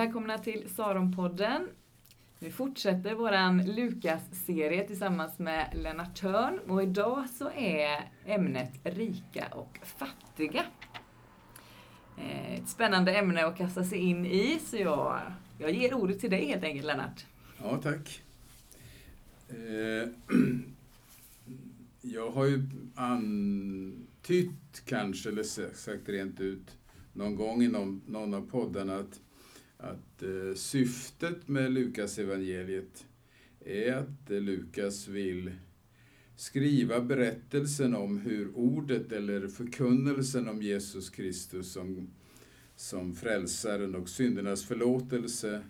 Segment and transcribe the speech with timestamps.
[0.00, 1.68] Välkomna till Saronpodden.
[2.38, 9.78] Vi fortsätter vår Lukas-serie tillsammans med Lennart Törn och idag så är ämnet rika och
[9.82, 10.64] fattiga.
[12.18, 15.20] Eh, ett spännande ämne att kasta sig in i, så jag,
[15.58, 17.26] jag ger ordet till dig helt enkelt Lennart.
[17.62, 18.22] Ja, tack.
[19.48, 20.08] Eh,
[22.00, 26.78] jag har ju antytt kanske, eller sagt rent ut,
[27.12, 29.20] någon gång i någon, någon av poddarna att,
[29.80, 33.06] att eh, syftet med Lukas evangeliet
[33.60, 35.50] är att eh, Lukas vill
[36.36, 42.10] skriva berättelsen om hur ordet eller förkunnelsen om Jesus Kristus som,
[42.76, 45.62] som frälsaren och syndernas förlåtelse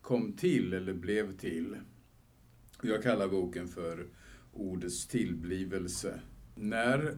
[0.00, 1.76] kom till eller blev till.
[2.82, 4.06] Jag kallar boken för
[4.52, 6.20] Ordets tillblivelse.
[6.58, 7.16] När,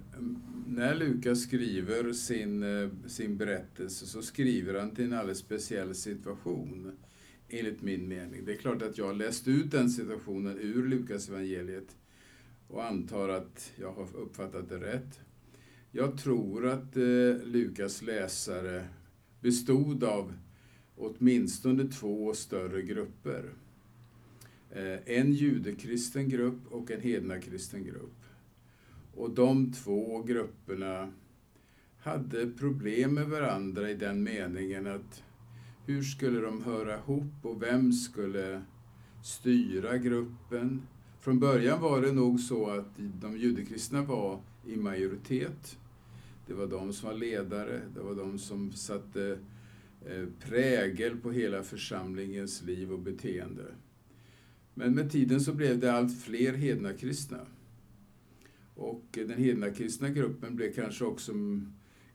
[0.67, 6.93] när Lukas skriver sin, eh, sin berättelse så skriver han till en alldeles speciell situation,
[7.49, 8.45] enligt min mening.
[8.45, 11.97] Det är klart att jag har läst ut den situationen ur Lukas evangeliet
[12.69, 15.21] och antar att jag har uppfattat det rätt.
[15.91, 17.03] Jag tror att eh,
[17.45, 18.89] Lukas läsare
[19.41, 20.33] bestod av
[20.97, 23.51] åtminstone två större grupper.
[24.71, 28.18] Eh, en judekristen grupp och en hednakristen grupp.
[29.19, 31.13] Och de två grupperna
[31.99, 35.23] hade problem med varandra i den meningen att
[35.87, 38.63] hur skulle de höra ihop och vem skulle
[39.25, 40.83] styra gruppen?
[41.21, 45.79] Från början var det nog så att de judekristna var i majoritet.
[46.47, 49.39] Det var de som var ledare, det var de som satte
[50.07, 53.65] eh, prägel på hela församlingens liv och beteende.
[54.75, 57.47] Men med tiden så blev det allt fler hedna kristna.
[58.79, 61.33] Och den hedna kristna gruppen blev kanske också,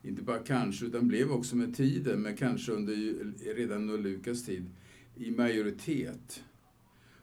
[0.01, 2.95] inte bara kanske, utan blev också med tiden, men kanske under,
[3.55, 4.65] redan under Lukas tid,
[5.15, 6.43] i majoritet.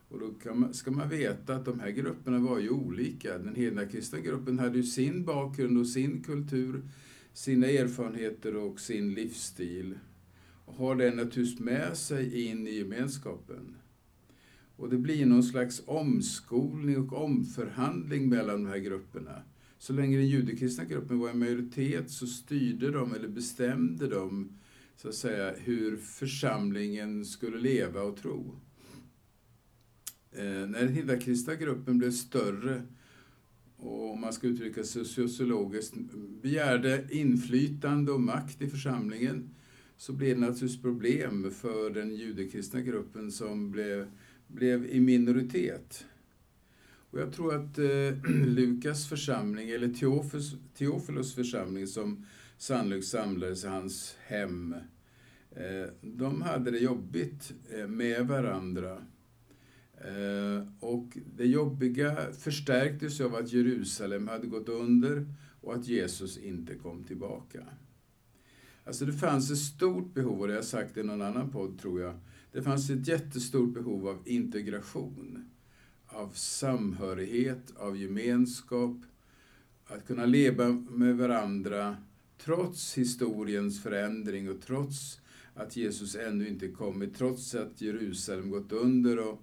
[0.09, 3.37] Och då man, ska man veta att de här grupperna var ju olika.
[3.37, 6.81] Den hedna kristna gruppen hade ju sin bakgrund och sin kultur,
[7.33, 9.99] sina erfarenheter och sin livsstil.
[10.65, 13.75] Och har den naturligtvis med sig in i gemenskapen.
[14.81, 19.41] Och det blir någon slags omskolning och omförhandling mellan de här grupperna.
[19.77, 24.57] Så länge den judekristna gruppen var i majoritet så styrde de, eller bestämde de,
[24.95, 28.55] så att säga, hur församlingen skulle leva och tro.
[30.31, 32.81] Eh, när den hindakristna gruppen blev större
[33.77, 35.93] och om man ska uttrycka sig sociologiskt,
[36.41, 39.49] begärde inflytande och makt i församlingen
[39.97, 44.07] så blev det naturligtvis problem för den judekristna gruppen som blev
[44.53, 46.05] blev i minoritet.
[47.11, 52.25] Och jag tror att eh, Lukas församling, eller Teofilus, Teofilos församling som
[52.57, 54.75] sannolikt samlades i hans hem,
[55.51, 59.01] eh, de hade det jobbigt eh, med varandra.
[59.97, 65.25] Eh, och det jobbiga förstärktes av att Jerusalem hade gått under
[65.61, 67.63] och att Jesus inte kom tillbaka.
[68.85, 71.79] Alltså det fanns ett stort behov, och det har jag sagt i någon annan podd
[71.79, 72.13] tror jag,
[72.51, 75.49] det fanns ett jättestort behov av integration,
[76.07, 78.97] av samhörighet, av gemenskap,
[79.85, 81.97] att kunna leva med varandra
[82.37, 85.21] trots historiens förändring och trots
[85.53, 89.41] att Jesus ännu inte kommit, trots att Jerusalem gått under och,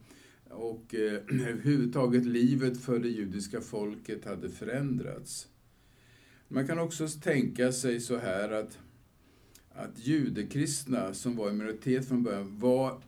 [0.50, 1.12] och eh,
[1.48, 5.48] överhuvudtaget livet för det judiska folket hade förändrats.
[6.48, 8.78] Man kan också tänka sig så här att
[9.78, 13.00] att judekristna, som var i minoritet från början, var,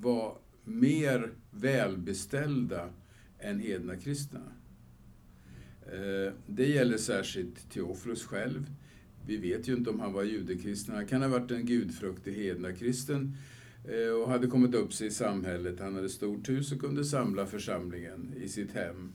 [0.00, 2.88] var mer välbeställda
[3.38, 4.40] än hedna kristna.
[5.86, 8.70] Eh, det gäller särskilt Teofilus själv.
[9.26, 10.94] Vi vet ju inte om han var judekristen.
[10.94, 13.36] Han kan ha varit en gudfruktig hednakristen
[13.84, 15.80] eh, och hade kommit upp sig i samhället.
[15.80, 19.12] Han hade stort hus och kunde samla församlingen i sitt hem.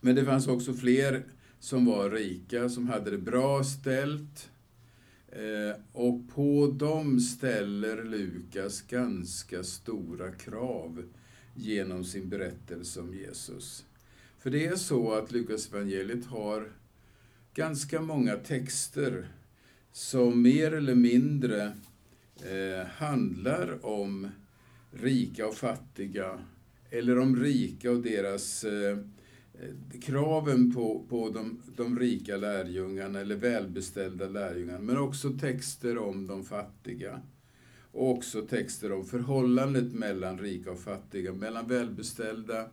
[0.00, 1.24] Men det fanns också fler
[1.60, 4.50] som var rika, som hade det bra ställt,
[5.34, 11.02] Eh, och på dem ställer Lukas ganska stora krav
[11.54, 13.84] genom sin berättelse om Jesus.
[14.38, 16.72] För det är så att Lukas evangeliet har
[17.54, 19.28] ganska många texter
[19.92, 21.72] som mer eller mindre
[22.36, 24.28] eh, handlar om
[24.90, 26.38] rika och fattiga,
[26.90, 28.98] eller om rika och deras eh, Eh,
[29.60, 36.26] Eh, kraven på, på de, de rika lärjungarna eller välbeställda lärjungarna, men också texter om
[36.26, 37.20] de fattiga.
[37.92, 42.70] Och också texter om förhållandet mellan rika och fattiga, mellan välbeställda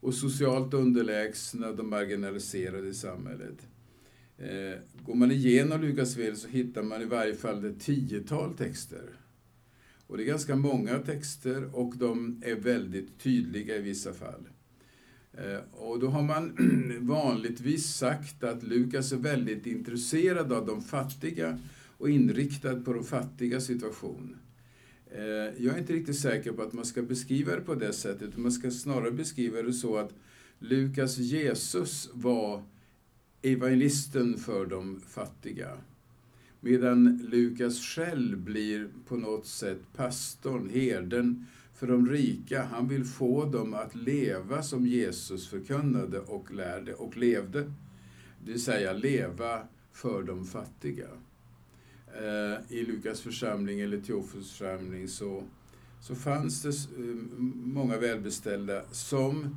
[0.00, 3.68] och socialt underlägsna, de marginaliserade i samhället.
[4.38, 9.10] Eh, går man igenom Lukas vel så hittar man i varje fall ett tiotal texter.
[10.06, 14.48] Och det är ganska många texter och de är väldigt tydliga i vissa fall.
[15.44, 16.56] Eh, och då har man
[17.06, 21.58] vanligtvis sagt att Lukas är väldigt intresserad av de fattiga
[21.98, 24.36] och inriktad på de fattiga situation.
[25.10, 28.36] Eh, jag är inte riktigt säker på att man ska beskriva det på det sättet.
[28.36, 30.12] Man ska snarare beskriva det så att
[30.58, 32.62] Lukas Jesus var
[33.42, 35.68] evangelisten för de fattiga.
[36.60, 41.46] Medan Lukas själv blir på något sätt pastorn, herden
[41.78, 42.62] för de rika.
[42.62, 47.62] Han vill få dem att leva som Jesus förkunnade och lärde och levde.
[48.44, 51.08] Det vill säga leva för de fattiga.
[52.16, 55.42] Eh, I Lukas församling, eller Teofos församling, så,
[56.00, 57.14] så fanns det eh,
[57.54, 59.56] många välbeställda som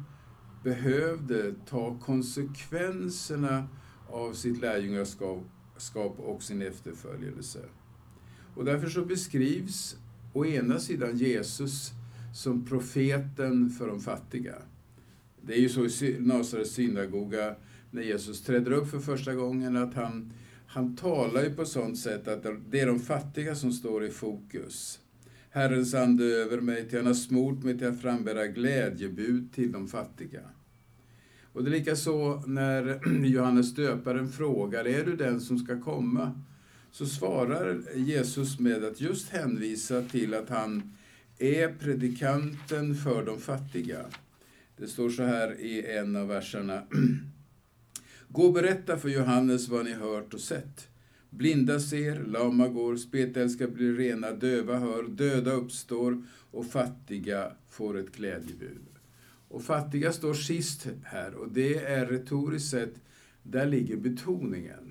[0.63, 3.67] behövde ta konsekvenserna
[4.09, 7.59] av sitt lärjungaskap och sin efterföljelse.
[8.55, 9.95] Och därför så beskrivs
[10.33, 11.93] å ena sidan Jesus
[12.33, 14.55] som profeten för de fattiga.
[15.41, 17.55] Det är ju så i Nasarets synagoga,
[17.91, 20.33] när Jesus träder upp för första gången, att han,
[20.67, 24.99] han talar ju på sånt sätt att det är de fattiga som står i fokus.
[25.49, 29.87] Herrens ande över mig, till han har smort mig till att frambära glädjebud till de
[29.87, 30.41] fattiga.
[31.53, 36.41] Och det är likaså när Johannes döparen frågar, är du den som ska komma?
[36.91, 40.93] Så svarar Jesus med att just hänvisa till att han
[41.41, 44.05] är predikanten för de fattiga.
[44.77, 46.83] Det står så här i en av verserna.
[48.27, 50.87] Gå och berätta för Johannes vad ni hört och sett.
[51.29, 58.15] Blinda ser, lama går, spetälska blir rena, döva hör, döda uppstår och fattiga får ett
[58.15, 58.85] glädjebud.
[59.47, 62.93] Och fattiga står sist här och det är retoriskt sett,
[63.43, 64.90] där ligger betoningen.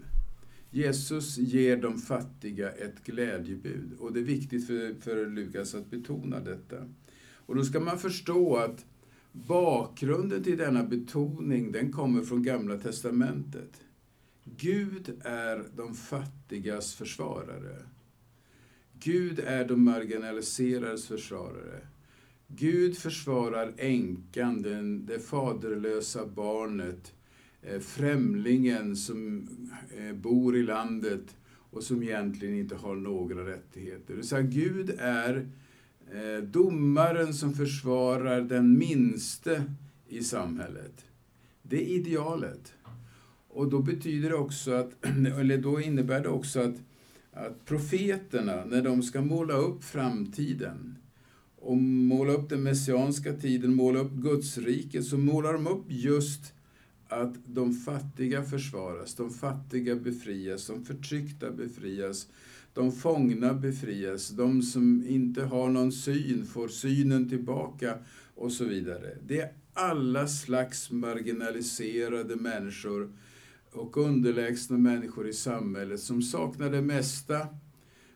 [0.71, 6.41] Jesus ger de fattiga ett glädjebud och det är viktigt för, för Lukas att betona
[6.41, 6.77] detta.
[7.47, 8.85] Och då ska man förstå att
[9.33, 13.81] bakgrunden till denna betoning den kommer från Gamla Testamentet.
[14.45, 17.77] Gud är de fattigas försvarare.
[18.93, 21.87] Gud är de marginaliserades försvarare.
[22.47, 27.13] Gud försvarar änkan, den, det faderlösa barnet,
[27.63, 29.49] Eh, främlingen som
[29.99, 31.37] eh, bor i landet
[31.71, 34.17] och som egentligen inte har några rättigheter.
[34.17, 35.49] Det säga, Gud är
[36.13, 39.65] eh, domaren som försvarar den minste
[40.09, 41.05] i samhället.
[41.63, 42.73] Det är idealet.
[43.49, 45.07] Och då betyder det också att,
[45.39, 46.77] eller då innebär det också att,
[47.33, 50.97] att profeterna, när de ska måla upp framtiden
[51.57, 56.53] och måla upp den messianska tiden, måla upp Guds rike, så målar de upp just
[57.11, 62.29] att de fattiga försvaras, de fattiga befrias, de förtryckta befrias,
[62.75, 67.99] de fångna befrias, de som inte har någon syn får synen tillbaka
[68.35, 69.19] och så vidare.
[69.27, 73.13] Det är alla slags marginaliserade människor
[73.73, 77.49] och underlägsna människor i samhället som saknar det mesta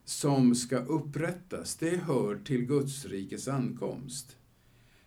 [0.05, 1.77] som ska upprättas.
[1.77, 4.37] Det hör till Guds rikes ankomst.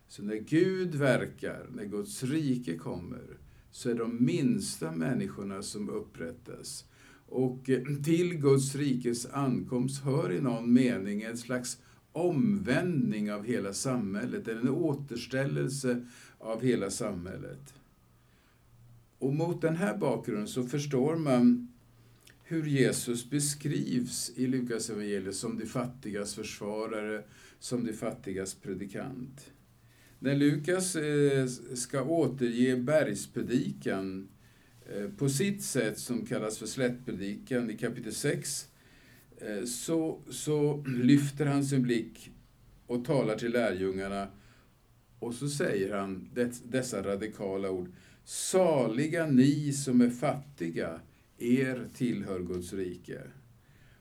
[0.07, 3.37] Så när Gud verkar, när Guds rike kommer,
[3.77, 6.85] så är de minsta människorna som upprättas.
[7.25, 11.77] Och eh, till Guds rikes ankomst hör i någon mening en slags
[12.11, 16.05] omvändning av hela samhället, eller en återställelse
[16.37, 17.73] av hela samhället.
[19.19, 21.67] Och mot den här bakgrunden så förstår man
[22.43, 27.23] hur Jesus beskrivs i Lukas evangeliet som de fattigas försvarare,
[27.59, 29.51] som de fattigas predikant.
[30.19, 34.27] När Lukas eh, ska återge bergspredikan
[34.89, 38.67] eh, på sitt sätt, som kallas för slättpredikan i kapitel 6,
[39.37, 42.31] eh, så, så lyfter han sin blick
[42.87, 44.27] och talar till lärjungarna
[45.19, 46.29] och så säger han
[46.63, 47.91] dessa radikala ord.
[48.23, 50.99] Saliga ni som är fattiga,
[51.37, 53.21] er tillhör Guds rike.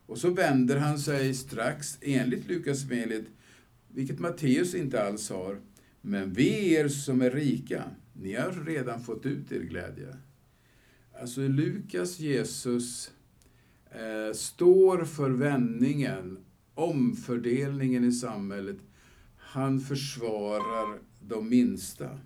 [0.07, 2.85] Och så vänder han sig strax, enligt Lukas
[3.89, 5.61] vilket Matteus inte alls har,
[6.07, 10.17] men vi er som är rika, ni har redan fått ut er glädje.
[11.21, 13.11] Alltså Lukas Jesus
[13.91, 16.39] eh, står för vändningen,
[16.75, 18.77] omfördelningen i samhället.
[19.37, 22.19] Han försvarar de minsta.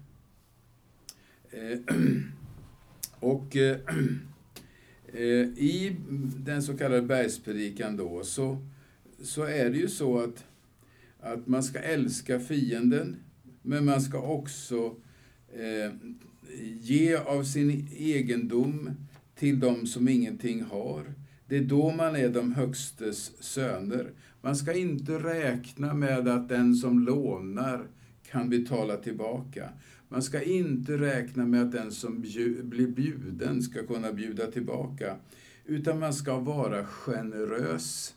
[1.51, 1.79] Eh,
[3.21, 3.81] och eh,
[5.07, 5.97] eh, i
[6.37, 8.67] den så kallade bergspredikan då så,
[9.23, 10.45] så är det ju så att,
[11.21, 13.17] att man ska älska fienden,
[13.63, 14.97] men man ska också
[15.53, 15.93] eh,
[16.81, 18.91] ge av sin egendom
[19.35, 21.15] till de som ingenting har.
[21.47, 24.13] Det är då man är de högstes söner.
[24.41, 27.87] Man ska inte räkna med att den som lånar
[28.31, 29.69] kan betala tillbaka.
[30.09, 32.21] Man ska inte räkna med att den som
[32.63, 35.17] blir bjuden ska kunna bjuda tillbaka.
[35.65, 38.15] Utan man ska vara generös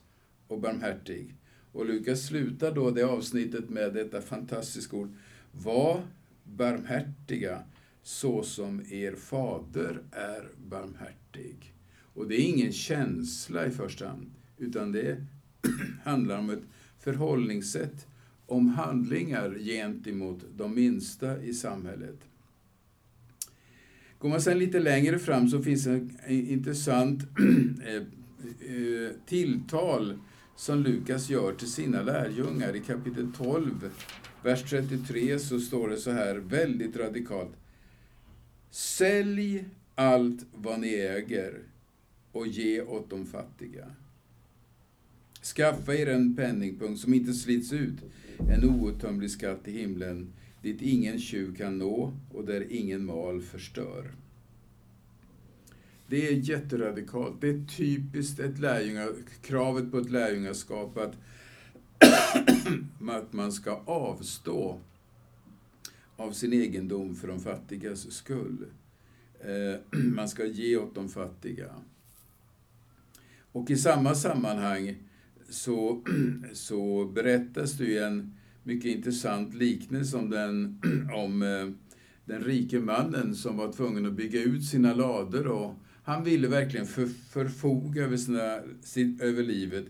[0.47, 1.35] och barmhärtig.
[1.71, 5.13] Och Lukas slutar då det avsnittet med detta fantastiska ord.
[5.61, 6.01] Var
[6.43, 7.63] barmhärtiga
[8.03, 11.73] så som er fader är barmhärtig.
[12.13, 15.25] Och det är ingen känsla i första hand, utan det
[16.03, 16.63] handlar om ett
[16.99, 18.07] förhållningssätt,
[18.45, 22.19] om handlingar gentemot de minsta i samhället.
[24.19, 27.23] Går man sedan lite längre fram så finns det ett intressant
[27.85, 30.17] eh, eh, tilltal
[30.55, 32.75] som Lukas gör till sina lärjungar.
[32.75, 33.89] I kapitel 12,
[34.43, 37.53] vers 33 så står det så här väldigt radikalt.
[38.69, 41.59] Sälj allt vad ni äger
[42.31, 43.91] och ge åt de fattiga.
[45.43, 47.97] Skaffa er en penningpunkt som inte slits ut,
[48.49, 54.11] en outtömlig skatt i himlen, dit ingen tjuv kan nå och där ingen mal förstör.
[56.07, 57.41] Det är jätteradikalt.
[57.41, 59.07] Det är typiskt ett lärjunga,
[59.41, 61.15] kravet på ett lärjungaskap att,
[63.23, 64.79] att man ska avstå
[66.17, 68.65] av sin egendom för de fattigas skull.
[69.39, 71.69] Eh, man ska ge åt de fattiga.
[73.51, 74.95] Och i samma sammanhang
[75.49, 76.03] så,
[76.53, 78.33] så berättas det ju en
[78.63, 80.81] mycket intressant liknelse om den,
[81.13, 81.69] om eh,
[82.25, 86.85] den rike mannen som var tvungen att bygga ut sina lador och han ville verkligen
[86.85, 89.85] för, förfoga över, sina, över livet.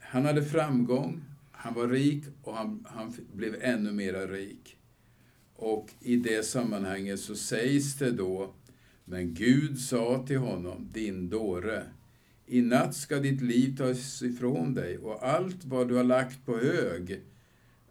[0.00, 1.24] Han hade framgång,
[1.66, 4.76] han var rik och han, han blev ännu mera rik.
[5.54, 8.54] Och i det sammanhanget så sägs det då,
[9.04, 11.82] men Gud sa till honom, din dåre,
[12.46, 16.58] i natt ska ditt liv tas ifrån dig och allt vad du har lagt på
[16.58, 17.20] hög,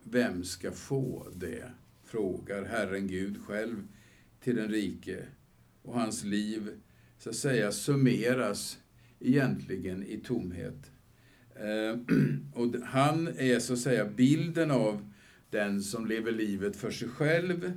[0.03, 1.71] vem ska få det?
[2.05, 3.87] frågar Herren Gud själv
[4.43, 5.25] till den rike.
[5.81, 6.69] Och hans liv,
[7.17, 8.79] så att säga, summeras
[9.19, 10.91] egentligen i tomhet.
[11.55, 11.99] Eh,
[12.61, 15.09] och han är så att säga bilden av
[15.49, 17.71] den som lever livet för sig själv,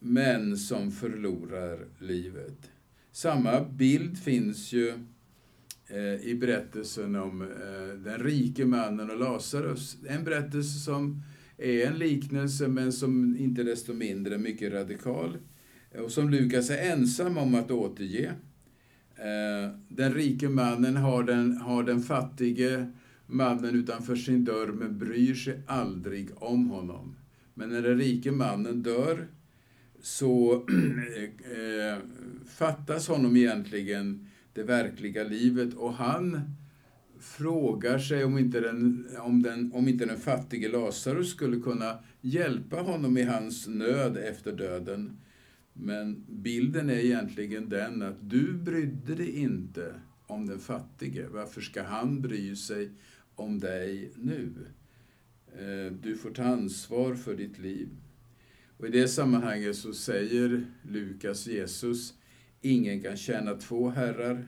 [0.00, 2.70] men som förlorar livet.
[3.12, 4.88] Samma bild finns ju
[5.86, 9.96] eh, i berättelsen om eh, den rike mannen och Lazarus.
[10.08, 11.22] En berättelse som
[11.58, 15.36] är en liknelse men som inte desto mindre är mycket radikal
[15.98, 18.32] och som Lukas är ensam om att återge.
[19.16, 22.92] Eh, den rike mannen har den, har den fattige
[23.26, 27.16] mannen utanför sin dörr men bryr sig aldrig om honom.
[27.54, 29.26] Men när den rike mannen dör
[30.02, 30.54] så
[31.56, 31.98] eh,
[32.48, 36.40] fattas honom egentligen det verkliga livet och han
[37.20, 42.76] frågar sig om inte den, om den, om inte den fattige Lazarus skulle kunna hjälpa
[42.76, 45.16] honom i hans nöd efter döden.
[45.78, 49.94] Men bilden är egentligen den att du brydde dig inte
[50.26, 51.26] om den fattige.
[51.30, 52.90] Varför ska han bry sig
[53.34, 54.52] om dig nu?
[55.58, 57.88] Eh, du får ta ansvar för ditt liv.
[58.76, 62.14] Och I det sammanhanget så säger Lukas Jesus
[62.60, 64.46] Ingen kan tjäna två herrar.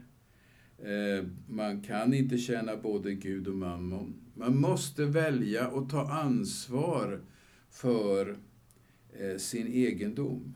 [0.79, 4.15] Eh, man kan inte tjäna både Gud och mammon.
[4.35, 7.21] Man måste välja och ta ansvar
[7.71, 8.37] för
[9.13, 10.55] eh, sin egendom.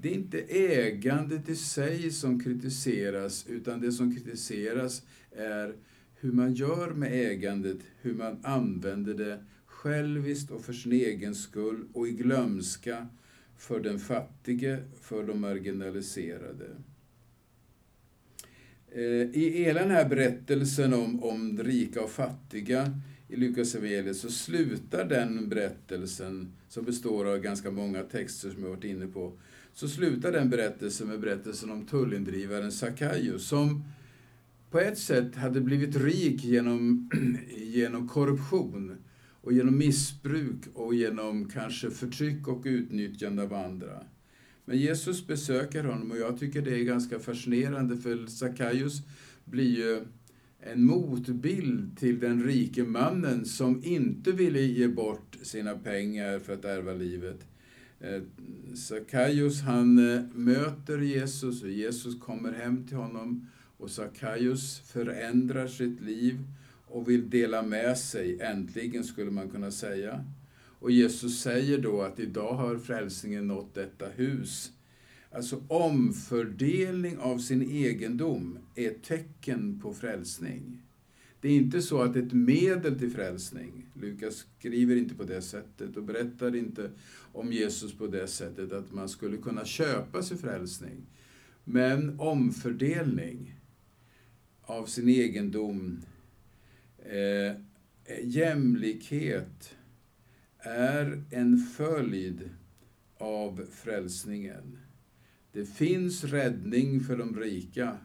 [0.00, 5.02] Det är inte ägandet i sig som kritiseras, utan det som kritiseras
[5.36, 5.74] är
[6.14, 11.84] hur man gör med ägandet, hur man använder det själviskt och för sin egen skull
[11.92, 13.06] och i glömska
[13.58, 16.66] för den fattige, för de marginaliserade.
[18.94, 22.98] Eh, I hela den här berättelsen om, om rika och fattiga
[23.32, 28.70] i Lukas evangeliet så slutar den berättelsen, som består av ganska många texter som jag
[28.70, 29.32] varit inne på,
[29.72, 33.84] så slutar den berättelsen med berättelsen om tullindrivaren Sackaios som
[34.70, 37.10] på ett sätt hade blivit rik genom,
[37.56, 38.96] genom korruption
[39.40, 44.04] och genom missbruk och genom kanske förtryck och utnyttjande av andra.
[44.64, 49.02] Men Jesus besöker honom och jag tycker det är ganska fascinerande för Sackaios
[49.44, 50.04] blir ju
[50.64, 56.64] en motbild till den rike mannen som inte ville ge bort sina pengar för att
[56.64, 57.46] ärva livet.
[58.00, 58.22] Eh,
[58.74, 66.00] Sackaios han eh, möter Jesus och Jesus kommer hem till honom och Sackaios förändrar sitt
[66.00, 66.38] liv
[66.86, 70.24] och vill dela med sig, äntligen skulle man kunna säga.
[70.78, 74.72] Och Jesus säger då att idag har frälsningen nått detta hus.
[75.34, 80.82] Alltså omfördelning av sin egendom är tecken på frälsning.
[81.40, 85.96] Det är inte så att ett medel till frälsning, Lukas skriver inte på det sättet
[85.96, 86.90] och berättar inte
[87.32, 91.06] om Jesus på det sättet att man skulle kunna köpa sig frälsning.
[91.64, 93.54] Men omfördelning
[94.62, 96.02] av sin egendom,
[96.98, 97.56] eh,
[98.22, 99.74] jämlikhet,
[100.58, 102.50] är en följd
[103.18, 104.78] av frälsningen.
[105.52, 107.96] Det finns räddning för de rika,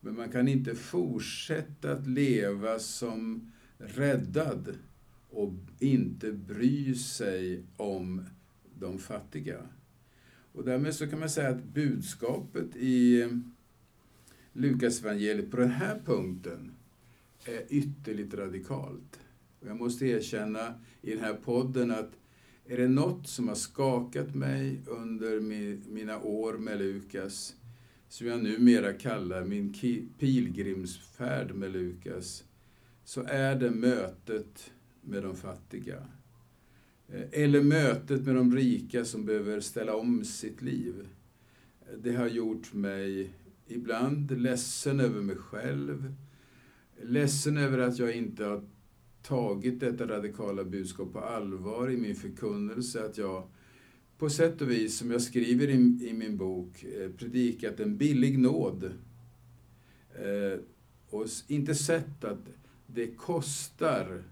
[0.00, 4.74] men man kan inte fortsätta att leva som räddad
[5.30, 8.24] och inte bry sig om
[8.78, 9.58] de fattiga.
[10.52, 13.28] Och därmed så kan man säga att budskapet i
[14.52, 16.72] Lukasevangeliet på den här punkten
[17.44, 19.20] är ytterligt radikalt.
[19.60, 22.10] Och jag måste erkänna i den här podden att
[22.66, 25.40] är det något som har skakat mig under
[25.90, 27.54] mina år med Lukas,
[28.08, 29.74] som jag numera kallar min
[30.18, 32.44] pilgrimsfärd med Lukas,
[33.04, 36.06] så är det mötet med de fattiga.
[37.08, 41.08] Eh, eller mötet med de rika som behöver ställa om sitt liv.
[42.02, 43.34] Det har gjort mig
[43.66, 46.14] ibland ledsen över mig själv,
[47.02, 48.64] ledsen över att jag inte har
[49.22, 53.48] tagit detta radikala budskap på allvar i min förkunnelse, att jag
[54.18, 58.38] på sätt och vis, som jag skriver i, i min bok, eh, predikat en billig
[58.38, 58.84] nåd.
[60.14, 60.60] Eh,
[61.10, 62.48] och inte sett att
[62.86, 64.22] det kostar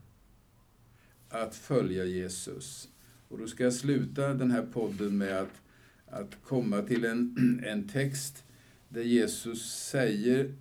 [1.28, 2.88] att följa Jesus.
[3.28, 5.62] Och då ska jag sluta den här podden med att,
[6.06, 8.44] att komma till en, en text
[8.88, 10.54] där Jesus säger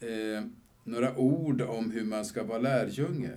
[0.00, 0.44] eh,
[0.84, 3.36] några ord om hur man ska vara lärjunge.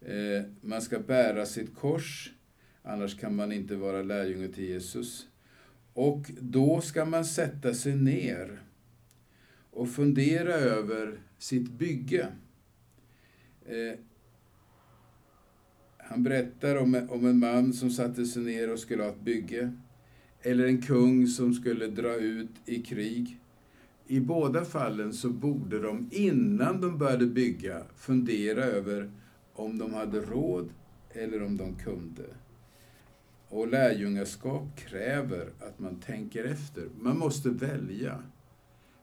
[0.00, 2.32] Eh, man ska bära sitt kors,
[2.82, 5.26] annars kan man inte vara lärjunge till Jesus.
[5.92, 8.62] Och då ska man sätta sig ner
[9.70, 12.28] och fundera över sitt bygge.
[13.66, 13.98] Eh,
[15.98, 19.72] han berättar om en man som satte sig ner och skulle ha ett bygge.
[20.42, 23.40] Eller en kung som skulle dra ut i krig.
[24.10, 29.10] I båda fallen så borde de, innan de började bygga, fundera över
[29.52, 30.68] om de hade råd
[31.12, 32.24] eller om de kunde.
[33.48, 36.88] Och lärjungaskap kräver att man tänker efter.
[37.00, 38.22] Man måste välja.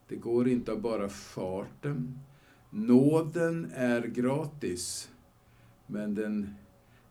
[0.08, 2.20] Det går inte av bara farten.
[2.70, 5.10] Nåden är gratis,
[5.88, 6.56] men den,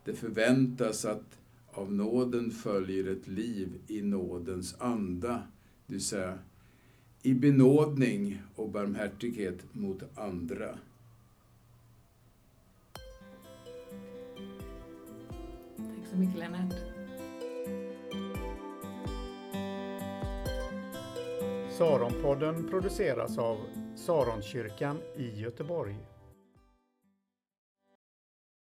[0.04, 1.38] det förväntas att
[1.72, 5.42] av nåden följer ett liv i nådens anda,
[5.86, 6.38] det vill säga
[7.26, 10.78] i benådning och barmhärtighet mot andra.
[15.76, 16.74] Tack så mycket Lennart.
[21.70, 23.58] Saronpodden produceras av
[23.96, 25.96] Saronkyrkan i Göteborg.